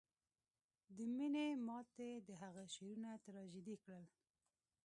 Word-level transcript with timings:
د 0.95 0.97
مینې 1.15 1.47
ماتې 1.67 2.09
د 2.27 2.29
هغه 2.41 2.63
شعرونه 2.73 3.09
تراژیدي 3.25 3.75
کړل 3.83 4.03